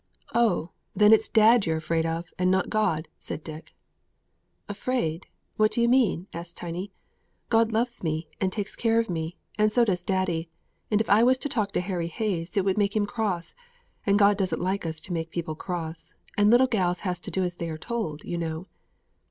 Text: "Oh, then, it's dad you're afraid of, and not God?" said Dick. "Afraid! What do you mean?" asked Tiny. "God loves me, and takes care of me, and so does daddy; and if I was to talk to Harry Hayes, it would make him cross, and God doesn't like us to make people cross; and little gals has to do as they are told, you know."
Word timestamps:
"Oh, 0.33 0.71
then, 0.95 1.13
it's 1.13 1.27
dad 1.29 1.67
you're 1.67 1.77
afraid 1.77 2.07
of, 2.07 2.33
and 2.39 2.49
not 2.49 2.71
God?" 2.71 3.07
said 3.19 3.43
Dick. 3.43 3.75
"Afraid! 4.67 5.27
What 5.57 5.69
do 5.73 5.79
you 5.79 5.87
mean?" 5.87 6.25
asked 6.33 6.57
Tiny. 6.57 6.91
"God 7.49 7.71
loves 7.71 8.01
me, 8.01 8.27
and 8.41 8.51
takes 8.51 8.75
care 8.75 8.99
of 8.99 9.11
me, 9.11 9.37
and 9.59 9.71
so 9.71 9.85
does 9.85 10.01
daddy; 10.01 10.49
and 10.89 11.01
if 11.01 11.07
I 11.11 11.21
was 11.21 11.37
to 11.37 11.49
talk 11.49 11.71
to 11.73 11.81
Harry 11.81 12.07
Hayes, 12.07 12.57
it 12.57 12.65
would 12.65 12.79
make 12.79 12.95
him 12.95 13.05
cross, 13.05 13.53
and 14.03 14.17
God 14.17 14.37
doesn't 14.37 14.59
like 14.59 14.87
us 14.87 15.01
to 15.01 15.13
make 15.13 15.29
people 15.29 15.53
cross; 15.53 16.15
and 16.35 16.49
little 16.49 16.65
gals 16.65 17.01
has 17.01 17.19
to 17.19 17.29
do 17.29 17.43
as 17.43 17.57
they 17.57 17.69
are 17.69 17.77
told, 17.77 18.23
you 18.23 18.39
know." 18.39 18.65